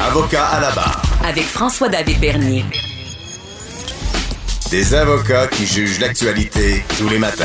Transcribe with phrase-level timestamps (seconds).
[0.00, 1.02] Avocat à la barre.
[1.24, 2.64] Avec François-David Bernier.
[4.70, 7.44] Des avocats qui jugent l'actualité tous les matins.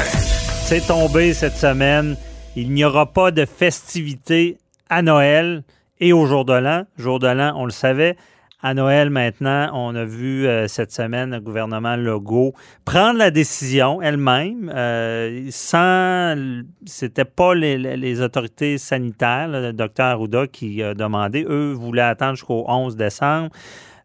[0.66, 2.16] C'est tombé cette semaine.
[2.56, 4.58] Il n'y aura pas de festivités
[4.90, 5.64] à Noël
[6.00, 6.86] et au jour de l'an.
[6.98, 8.16] Jour de l'an, on le savait.
[8.64, 12.56] À Noël, maintenant, on a vu euh, cette semaine le gouvernement Legault
[12.86, 16.64] prendre la décision elle-même, euh, sans.
[16.88, 21.46] C'était pas les, autorités sanitaires, le docteur Arruda qui a demandé.
[21.48, 23.52] Eux voulaient attendre jusqu'au 11 décembre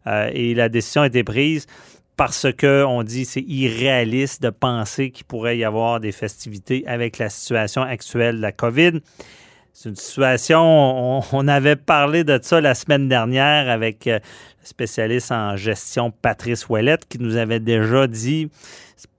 [0.05, 1.65] euh, et la décision a été prise
[2.15, 7.17] parce que on dit c'est irréaliste de penser qu'il pourrait y avoir des festivités avec
[7.17, 8.99] la situation actuelle de la COVID.
[9.75, 14.19] C'est une situation, on, avait parlé de ça la semaine dernière avec euh,
[14.61, 18.51] le spécialiste en gestion Patrice Ouellette qui nous avait déjà dit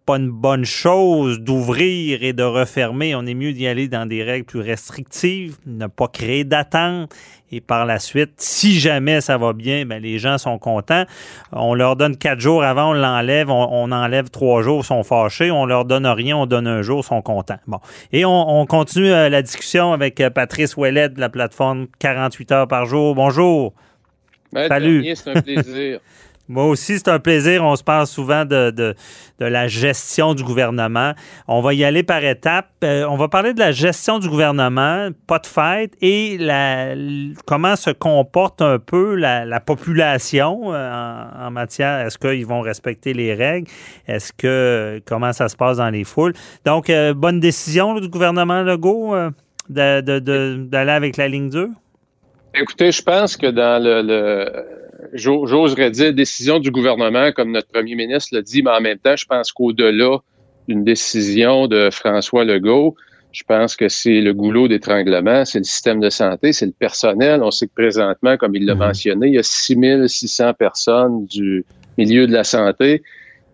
[0.06, 3.14] pas une bonne chose d'ouvrir et de refermer.
[3.14, 7.14] On est mieux d'y aller dans des règles plus restrictives, ne pas créer d'attente.
[7.50, 11.04] Et par la suite, si jamais ça va bien, ben les gens sont contents.
[11.52, 15.50] On leur donne quatre jours avant, on l'enlève, on, enlève trois jours, sont fâchés.
[15.50, 17.60] On leur donne rien, on donne un jour, sont contents.
[17.66, 17.78] Bon.
[18.12, 22.68] Et on, continue euh, la discussion avec euh, Patrice Ouellet de la plateforme 48 heures
[22.68, 23.14] par jour.
[23.14, 23.72] Bonjour.
[24.52, 25.14] Salut.
[25.14, 26.00] C'est un plaisir.
[26.46, 27.64] Moi aussi, c'est un plaisir.
[27.64, 28.94] On se parle souvent de, de,
[29.38, 31.12] la gestion du gouvernement.
[31.48, 32.68] On va y aller par étapes.
[32.84, 36.94] Euh, on va parler de la gestion du gouvernement, pas de fête, et la,
[37.46, 42.06] comment se comporte un peu la, population euh, en, matière.
[42.06, 43.70] Est-ce qu'ils vont respecter les règles?
[44.06, 46.34] Est-ce que comment ça se passe dans les foules?
[46.66, 49.14] Donc, euh, bonne décision du gouvernement Legault
[49.70, 51.70] d'aller avec la ligne dure?
[52.54, 58.30] Écoutez, je pense que dans le j'oserais dire, décision du gouvernement, comme notre premier ministre
[58.32, 60.18] l'a dit, mais en même temps, je pense qu'au-delà
[60.68, 62.96] d'une décision de François Legault,
[63.32, 67.42] je pense que c'est le goulot d'étranglement, c'est le système de santé, c'est le personnel.
[67.42, 68.80] On sait que présentement, comme il l'a mhm.
[68.80, 71.64] mentionné, il y a 6600 personnes du
[71.98, 73.02] milieu de la santé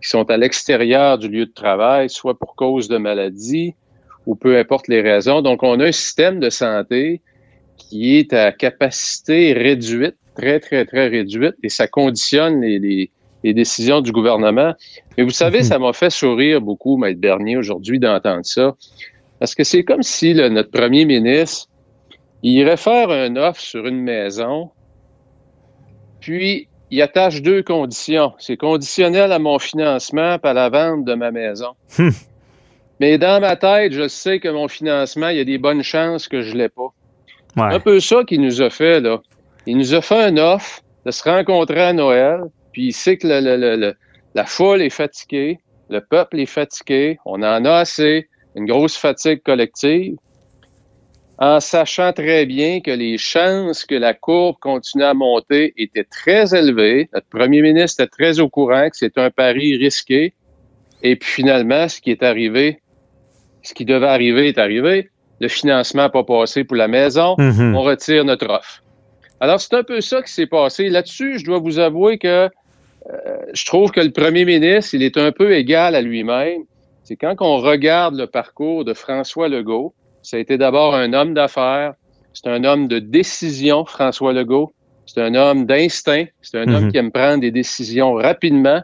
[0.02, 3.74] qui sont à l'extérieur du lieu de travail, soit pour cause de maladie
[4.26, 5.40] ou peu importe les raisons.
[5.40, 7.22] Donc, on a un système de santé
[7.90, 13.10] qui est à capacité réduite très, très, très réduite et ça conditionne les,
[13.42, 14.74] décisions du gouvernement.
[15.18, 15.64] Mais vous savez, mhm.
[15.64, 18.76] ça m'a fait sourire beaucoup, Maître Bernier, aujourd'hui, d'entendre ça.
[19.38, 21.68] Parce que c'est comme si notre premier ministre,
[22.42, 24.70] il irait faire un offre sur une maison,
[26.20, 28.32] puis il attache deux conditions.
[28.38, 31.70] C'est conditionnel à mon financement et à la vente de ma maison.
[31.98, 32.10] Hmm.
[33.00, 36.28] Mais dans ma tête, je sais que mon financement, il y a des bonnes chances
[36.28, 36.89] que je ne l'ai pas.
[37.56, 39.20] Un peu ça qu'il nous a fait, là.
[39.66, 42.40] Il nous a fait un offre de se rencontrer à Noël,
[42.72, 47.74] puis il sait que la foule est fatiguée, le peuple est fatigué, on en a
[47.74, 50.16] assez, une grosse fatigue collective,
[51.38, 56.54] en sachant très bien que les chances que la courbe continue à monter étaient très
[56.54, 57.08] élevées.
[57.14, 60.34] Notre premier ministre était très au courant que c'est un pari risqué.
[61.02, 62.82] Et puis finalement, ce qui est arrivé,
[63.62, 65.08] ce qui devait arriver est arrivé.
[65.40, 67.34] Le financement n'a pas passé pour la maison.
[67.36, 67.74] Mm-hmm.
[67.74, 68.82] On retire notre offre.
[69.40, 70.88] Alors, c'est un peu ça qui s'est passé.
[70.88, 72.50] Là-dessus, je dois vous avouer que
[73.08, 76.62] euh, je trouve que le premier ministre, il est un peu égal à lui-même.
[77.04, 81.32] C'est quand on regarde le parcours de François Legault, ça a été d'abord un homme
[81.32, 81.94] d'affaires,
[82.34, 84.72] c'est un homme de décision, François Legault.
[85.06, 86.92] C'est un homme d'instinct, c'est un homme mhm.
[86.92, 88.80] qui aime prendre des décisions rapidement.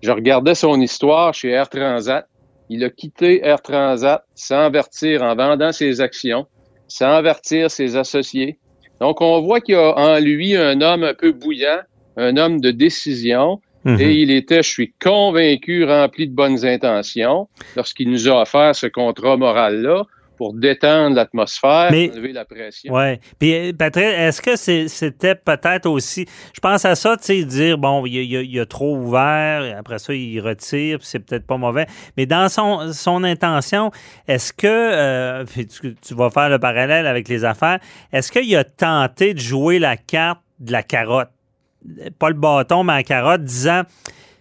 [0.00, 2.28] Je regardais son histoire chez Air Transat.
[2.68, 6.46] Il a quitté Air Transat sans avertir en vendant ses actions,
[6.88, 8.58] sans avertir ses associés.
[9.00, 11.80] Donc, on voit qu'il y a en lui un homme un peu bouillant,
[12.16, 13.60] un homme de décision.
[13.84, 14.00] Mhm.
[14.00, 18.86] Et il était, je suis convaincu, rempli de bonnes intentions lorsqu'il nous a offert ce
[18.86, 20.06] contrat moral-là
[20.36, 22.92] pour détendre l'atmosphère, enlever la pression.
[22.94, 23.18] Oui.
[23.38, 26.26] Puis, euh, Patrick, est-ce que c'était peut-être aussi.
[26.54, 30.40] Je pense à ça, tu sais, dire, bon, il, a, trop ouvert, après ça, il
[30.40, 31.86] retire, puis c'est peut-être pas mauvais.
[32.16, 33.90] Mais dans son, son intention,
[34.28, 34.66] est-ce que.
[34.66, 35.44] Euh,
[36.02, 37.78] tu, vas faire le parallèle avec les affaires.
[38.12, 41.30] Est-ce qu'il a tenté de jouer la carte de la carotte?
[42.18, 43.82] Pas le bâton, mais la carotte, disant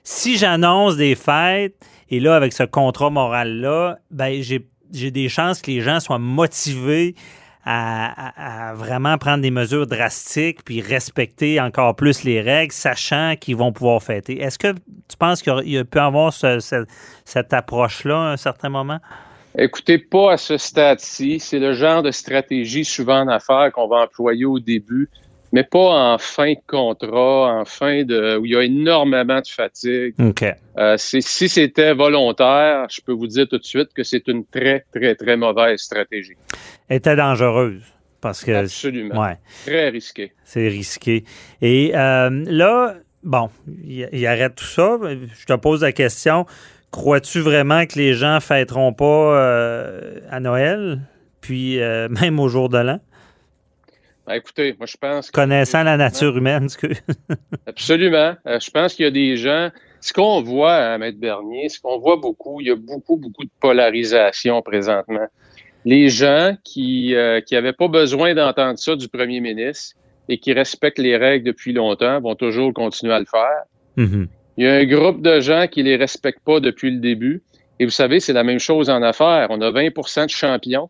[0.04, 1.76] si j'annonce des fêtes,
[2.10, 6.20] et là, avec ce contrat moral-là, ben, j'ai j'ai des chances que les gens soient
[6.20, 7.16] motivés
[7.68, 13.72] à, vraiment prendre des mesures drastiques puis respecter encore plus les règles, sachant qu'ils vont
[13.72, 14.40] pouvoir fêter.
[14.40, 19.00] Est-ce que tu penses qu'il peut y avoir cette approche-là à un certain moment?
[19.58, 21.40] Écoutez, pas à ce stade-ci.
[21.40, 25.10] C'est le genre de stratégie souvent en affaires qu'on va employer au début
[25.56, 29.48] mais pas en fin de contrat, en fin de où il y a énormément de
[29.48, 30.14] fatigue.
[30.78, 34.84] Euh, si c'était volontaire, je peux vous dire tout de suite que c'est une très,
[34.94, 36.34] très, très mauvaise stratégie.
[36.90, 37.82] Elle était dangereuse.
[38.20, 39.22] Parce que, Absolument.
[39.22, 40.34] Ouais, Très risqué.
[40.44, 41.24] c'est risqué.
[41.62, 44.98] Et euh, là, bon, il, il arrête tout ça.
[45.40, 46.46] Je te pose la question.
[46.92, 49.06] Crois-tu vraiment que les gens fêteront pas
[49.38, 51.00] euh, à Noël,
[51.40, 53.00] puis euh, même au jour de l'an?
[54.28, 55.36] Ben, écoutez, moi, je pense que.
[55.36, 56.88] Connaissant la nature humaine, ce que...
[57.68, 58.36] Absolument.
[58.48, 59.70] Euh, je pense qu'il y a des gens.
[60.02, 63.44] Ce qu'on voit à Maître Bernier, ce qu'on voit beaucoup, il y a beaucoup, beaucoup
[63.44, 65.28] de polarisation présentement.
[65.84, 69.96] Les gens qui euh, qui n'avaient pas besoin d'entendre ça du premier ministre
[70.30, 73.64] et qui respectent les règles depuis longtemps vont toujours continuer à le faire.
[73.96, 74.28] Mhm.
[74.58, 77.44] Il y a un groupe de gens qui les respectent pas depuis le début.
[77.80, 79.48] Et vous savez, c'est la même chose en affaires.
[79.50, 80.90] On a 20% de champions.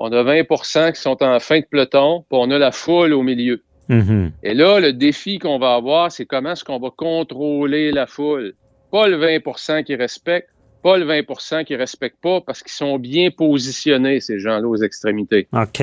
[0.00, 3.22] On a 20% qui sont en fin de peloton, puis on a la foule au
[3.22, 3.62] milieu.
[3.88, 4.30] Mhm.
[4.42, 8.54] Et là, le défi qu'on va avoir, c'est comment est-ce qu'on va contrôler la foule?
[8.92, 10.50] Pas le 20% qui respecte,
[10.84, 15.48] pas le 20% qui respecte pas, parce qu'ils sont bien positionnés, ces gens-là, aux extrémités.
[15.52, 15.82] OK.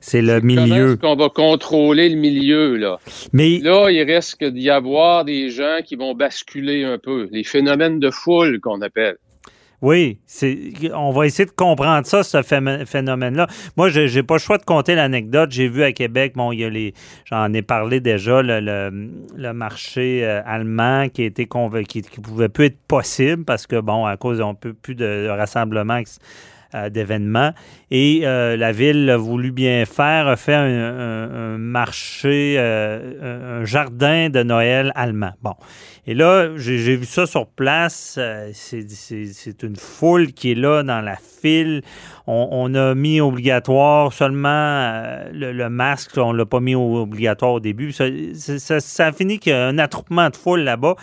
[0.00, 0.92] C'est le Comment milieu.
[0.92, 2.98] est-ce qu'on va contrôler le milieu, là?
[3.32, 7.28] Mais Là, il risque d'y avoir des gens qui vont basculer un peu.
[7.30, 9.16] Les phénomènes de foule qu'on appelle.
[9.82, 13.48] Oui, c'est, on va essayer de comprendre ça, ce phé- phénomène-là.
[13.76, 15.50] Moi, je n'ai pas le choix de compter l'anecdote.
[15.50, 16.94] J'ai vu à Québec, bon, il y a les,
[17.24, 22.48] j'en ai parlé déjà, le, le, le marché euh, allemand qui convaincu, qui, qui pouvait
[22.48, 26.02] plus être possible parce que, bon, à cause d'un peu plus de, de rassemblement euh,
[26.90, 27.52] d'événements.
[27.90, 33.60] Et euh, la ville a voulu bien faire, a fait un, un- un marché, euh,
[33.60, 35.32] un jardin de Noël allemand.
[35.42, 35.54] Bon.
[36.06, 38.16] Et là, j'ai vu ça sur place.
[38.18, 41.82] euh, c'est- une foule qui est là dans la file.
[42.26, 46.16] On, on a mis obligatoire seulement euh, le, le masque.
[46.16, 47.92] On l'a pas mis obligatoire au début.
[47.92, 50.96] Ça, ça- ça a fini qu'il y a un attroupement de foule là-bas.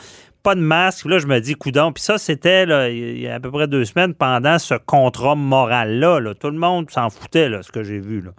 [0.43, 1.05] Pas de masque.
[1.05, 1.91] Là, je me dis, coudon.
[1.91, 5.35] Puis ça, c'était là, il y a à peu près deux semaines pendant ce contrat
[5.35, 6.19] moral-là.
[6.19, 6.33] là.
[6.33, 8.21] Tout le monde s'en foutait, là, ce que j'ai vu.
[8.21, 8.31] Là.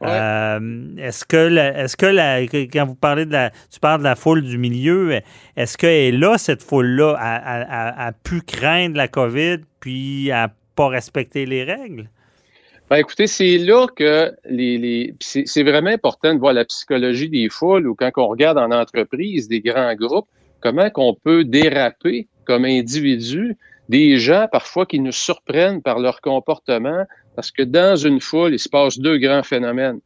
[0.00, 0.08] Ouais.
[0.10, 4.00] Euh, est-ce que, la- est-ce que la- que- quand vous parlez de la, tu parles
[4.00, 5.20] de la foule du milieu,
[5.56, 10.30] est-ce qu'elle est là, cette foule-là, a, a- a- a pu craindre la COVID puis
[10.30, 12.10] à pas respecter les règles?
[12.90, 17.48] Ben, écoutez, c'est là que les, c'est c'est vraiment important de voir la psychologie des
[17.48, 20.28] foules ou quand on regarde en entreprise des grands groupes,
[20.64, 23.56] comment qu'on peut déraper comme individu
[23.88, 27.04] des gens parfois qui nous surprennent par leur comportement
[27.36, 30.00] parce que dans une foule, il se passe deux grands phénomènes.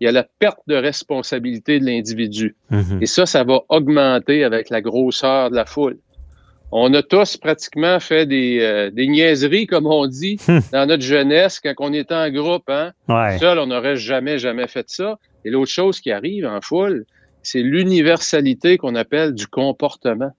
[0.00, 2.56] Il y a la perte de responsabilité de l'individu.
[3.00, 5.98] Et ça, ça va augmenter avec la grosseur de la foule.
[6.72, 10.38] On a tous pratiquement fait des, euh, des niaiseries, comme on dit,
[10.72, 12.68] dans notre jeunesse, quand on était en groupe.
[12.68, 12.92] Hein?
[13.08, 13.38] Ouais.
[13.38, 15.18] Seul, on n'aurait jamais, jamais fait ça.
[15.44, 17.06] Et l'autre chose qui arrive en foule,
[17.44, 20.30] c'est l'universalité qu'on appelle du comportement.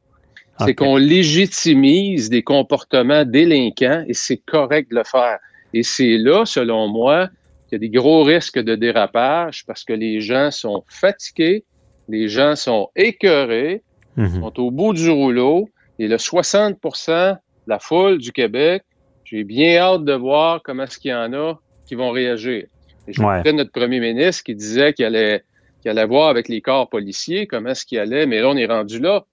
[0.59, 5.37] C'est qu'on légitimise des comportements délinquants et c'est correct de le faire.
[5.73, 7.27] Et c'est là, selon moi,
[7.67, 11.65] qu'il y a des gros risques de dérapage parce que les gens sont fatigués,
[12.07, 13.83] les gens sont écœurés,
[14.15, 14.39] Mhm.
[14.41, 15.69] sont au bout du rouleau
[15.99, 17.35] et le 60 de
[17.67, 18.83] la foule du Québec,
[19.25, 22.65] j'ai bien hâte de voir comment est-ce qu'il y en a qui vont réagir.
[23.07, 23.51] Et je Ouais.
[23.51, 25.43] notre premier ministre qui disait qu'il allait,
[25.85, 28.65] qu'il allait voir avec les corps policiers comment est-ce qu'il allait, mais là, on est
[28.65, 29.23] rendu là.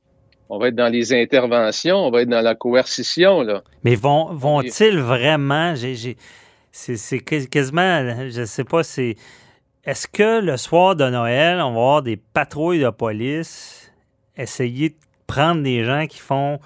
[0.51, 3.63] On va être dans les interventions, on va être dans la coercition, là.
[3.85, 5.75] Mais vont, vont-ils vraiment.
[5.75, 8.29] c'est c'est quas- quasiment.
[8.29, 9.17] Je sais pas, c'est.
[9.85, 13.91] Est-ce que le soir de Noël, on va avoir des patrouilles de police
[14.37, 14.95] essayer de
[15.27, 16.59] prendre des gens qui font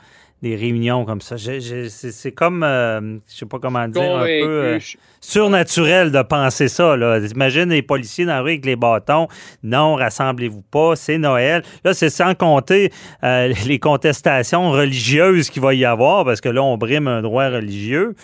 [0.42, 1.36] des réunions comme ça?
[1.38, 2.62] C'est comme.
[2.62, 4.64] euh, je sais pas comment dire, un peu.
[4.64, 4.78] euh,
[5.20, 6.96] surnaturel de penser ça.
[6.96, 7.18] Là.
[7.18, 9.28] Imagine les policiers dans la rue avec les bâtons.
[9.62, 11.62] Non, rassemblez-vous pas, c'est Noël.
[11.84, 12.92] Là, c'est sans compter
[13.24, 17.48] euh, les contestations religieuses qu'il va y avoir, parce que là, on brime un droit
[17.48, 18.14] religieux.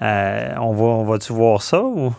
[0.00, 1.80] On va, on va-tu voir ça?
[1.82, 2.12] Ou?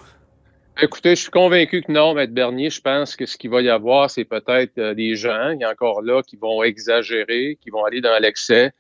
[0.81, 2.69] Écoutez, je suis convaincu que non, Maître Bernier.
[2.69, 5.69] Je pense que ce qu'il va y avoir, c'est peut-être des gens, il y a
[5.69, 8.71] encore là, qui vont exagérer, qui vont aller dans l'excès,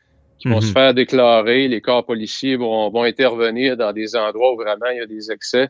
[0.43, 0.61] qui vont Mhm.
[0.61, 1.67] se faire déclarer.
[1.69, 5.31] Les corps policiers vont, vont intervenir dans des endroits où vraiment il y a des
[5.31, 5.69] excès.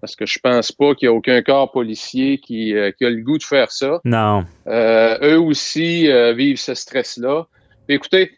[0.00, 3.10] Parce que je pense pas qu'il y a aucun corps policier qui, euh, qui a
[3.10, 4.00] le goût de faire ça.
[4.04, 4.44] Non.
[4.66, 7.46] Euh, eux aussi euh, vivent ce stress-là.
[7.88, 8.32] Écoutez,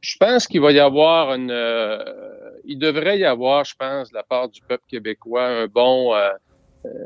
[0.00, 1.50] je pense qu'il va y avoir une.
[2.64, 6.12] il devrait y avoir, je pense, de la part du peuple québécois, un bon.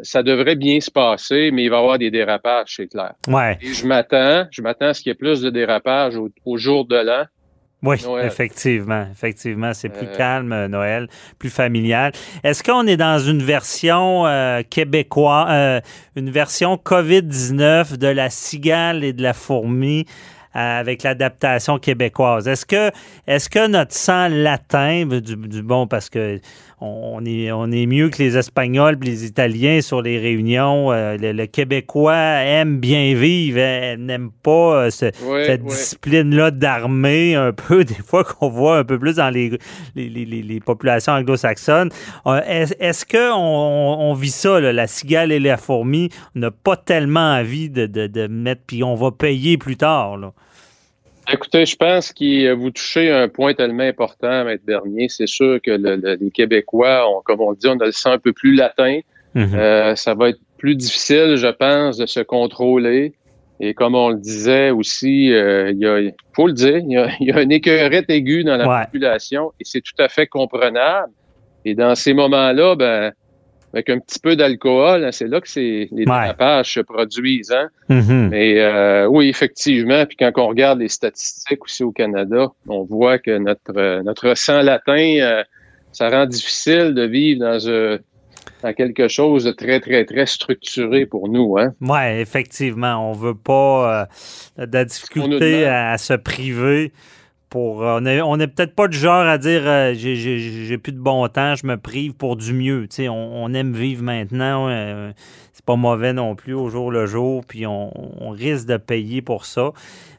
[0.02, 3.12] ça devrait bien se passer, mais il va y avoir des dérapages, c'est clair.
[3.28, 3.56] Ouais.
[3.62, 6.56] Et je m'attends, je m'attends à ce qu'il y ait plus de dérapages au, au
[6.58, 7.24] jour de l'an.
[7.82, 8.26] Oui, Noël.
[8.26, 9.06] effectivement.
[9.10, 11.08] Effectivement, c'est plus Euh, calme, euh, Noël,
[11.38, 12.12] plus familial.
[12.44, 15.80] Est-ce qu'on est dans une version euh, québécoise, euh,
[16.14, 20.04] une version COVID-19 de la cigale et de la fourmi
[20.56, 22.48] euh, avec l'adaptation québécoise?
[22.48, 22.90] Est-ce que,
[23.26, 26.38] est-ce que notre sang latin, du, du bon, parce que
[26.80, 30.92] on est, on est mieux que les Espagnols et les Italiens sur les réunions.
[30.92, 37.94] Euh, le, Québécois aime bien vivre, n'aime pas euh, cette discipline-là d'armée, un peu, des
[37.94, 39.58] fois qu'on voit un peu plus dans les,
[39.94, 41.90] les, populations anglo-saxonnes.
[42.26, 46.08] Euh, est-ce qu'on on, vit ça, la cigale et la fourmi?
[46.34, 50.16] On n'a pas tellement envie de, de, mettre, puis on va payer plus tard.
[50.16, 50.32] Là.
[51.32, 55.08] Écoutez, je pense que vous touchez un point tellement important, Maître Bernier.
[55.08, 58.54] C'est sûr que les Québécois, comme on dit, on a le sang un peu plus
[58.54, 59.00] latin.
[59.34, 59.54] Mhm.
[59.54, 63.14] Euh, ça va être plus difficile, je pense, de se contrôler.
[63.60, 67.38] Et comme on le disait aussi, euh, il faut le dire, il y a, il
[67.38, 71.12] une écœurette aiguë dans la population et c'est tout à fait comprenable.
[71.64, 73.12] Et dans ces moments-là, ben,
[73.72, 77.52] avec un petit peu d'alcool, hein, c'est là que les dérapages se produisent.
[77.52, 77.68] Hein?
[77.88, 78.28] Mm-hmm.
[78.28, 83.18] Mais euh, oui, effectivement, puis quand on regarde les statistiques aussi au Canada, on voit
[83.18, 85.44] que notre euh, notre sang latin, euh,
[85.92, 87.40] ça rend difficile de vivre
[88.62, 91.56] dans, quelque chose de très, très, très structuré pour nous.
[91.58, 91.72] Hein?
[91.80, 93.10] Oui, effectivement.
[93.10, 94.08] On veut pas
[94.58, 96.92] de la difficulté à se priver
[97.56, 101.54] Euh, on n'est peut-être pas du genre à dire euh, j'ai plus de bon temps,
[101.56, 102.86] je me prive pour du mieux.
[103.00, 104.68] On, on, aime vivre maintenant.
[104.68, 105.12] Euh,
[105.52, 107.90] c'est pas mauvais non plus au jour le jour, puis on,
[108.30, 109.72] risque de payer pour ça.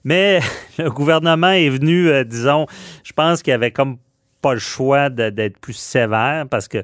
[0.04, 0.40] Mais
[0.78, 2.66] le gouvernement est venu, disons,
[3.04, 3.98] je pense qu'il avait comme
[4.42, 6.84] pas le choix d'être plus sévère parce que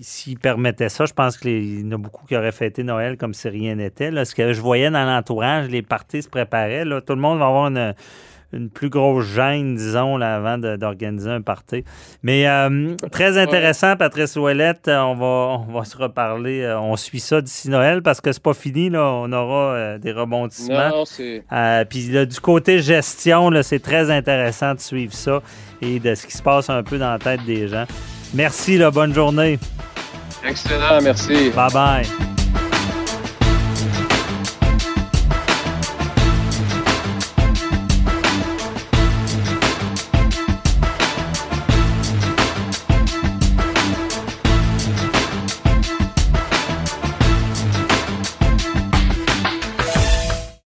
[0.00, 3.32] s'il permettait ça, je pense qu'il y en a beaucoup qui auraient fêté Noël comme
[3.32, 4.10] si rien n'était.
[4.24, 6.84] Ce que je voyais dans l'entourage, les parties se préparaient.
[6.84, 7.94] Tout le monde va avoir une,
[8.52, 11.84] une plus grosse gêne, disons, là, avant d'organiser un party.
[12.22, 14.88] Mais euh, très intéressant, Patrice Ouellette.
[14.88, 16.62] Euh, on va, on va se reparler.
[16.62, 18.90] Euh, on suit ça d'ici Noël parce que c'est pas fini.
[18.90, 19.04] Là.
[19.04, 21.04] On aura des rebondissements.
[21.88, 25.42] Puis du côté gestion, c'est très intéressant de suivre ça
[25.82, 27.84] et de ce qui se passe un peu dans la tête des gens.
[28.34, 29.58] Merci, là, bonne journée.
[30.44, 31.50] Excellent, merci.
[31.50, 32.33] Bye bye.